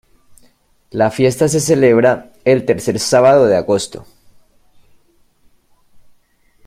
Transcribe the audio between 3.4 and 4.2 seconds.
de agosto.